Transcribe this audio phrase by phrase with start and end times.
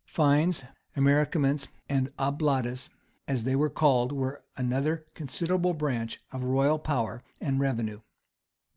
[0.07, 0.63] Fines,
[0.97, 2.89] amerciaments, and oblatas,
[3.27, 8.01] as they were called, were another considerable branch of the royal power and revenue.